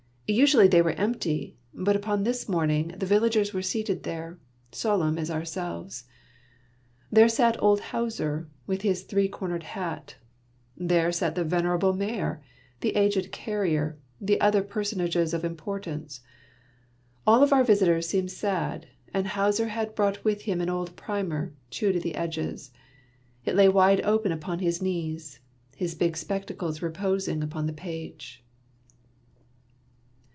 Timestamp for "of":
15.33-15.41, 17.43-17.51